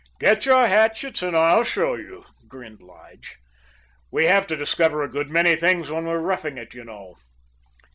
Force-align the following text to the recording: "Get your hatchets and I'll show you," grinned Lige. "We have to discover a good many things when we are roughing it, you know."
"Get 0.19 0.47
your 0.47 0.65
hatchets 0.65 1.21
and 1.21 1.37
I'll 1.37 1.63
show 1.63 1.93
you," 1.93 2.25
grinned 2.47 2.81
Lige. 2.81 3.37
"We 4.09 4.25
have 4.25 4.47
to 4.47 4.55
discover 4.57 5.03
a 5.03 5.07
good 5.07 5.29
many 5.29 5.55
things 5.55 5.91
when 5.91 6.05
we 6.07 6.11
are 6.11 6.19
roughing 6.19 6.57
it, 6.57 6.73
you 6.73 6.83
know." 6.83 7.17